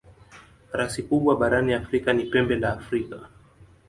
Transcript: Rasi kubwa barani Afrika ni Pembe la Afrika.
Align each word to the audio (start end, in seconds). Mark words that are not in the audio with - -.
Rasi 0.73 1.01
kubwa 1.07 1.35
barani 1.41 1.73
Afrika 1.73 2.13
ni 2.13 2.23
Pembe 2.25 2.55
la 2.55 2.73
Afrika. 2.73 3.19